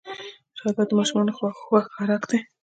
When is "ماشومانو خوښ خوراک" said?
0.99-2.23